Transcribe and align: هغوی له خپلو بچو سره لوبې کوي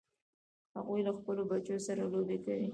هغوی 0.77 0.99
له 1.07 1.11
خپلو 1.17 1.41
بچو 1.51 1.75
سره 1.87 2.01
لوبې 2.13 2.37
کوي 2.45 2.69